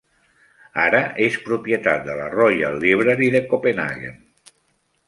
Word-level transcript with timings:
Ara 0.83 1.01
és 1.25 1.37
propietat 1.49 2.09
de 2.09 2.17
la 2.23 2.27
Royal 2.37 2.81
Library 2.87 3.31
de 3.39 3.45
Copenhagen. 3.55 4.23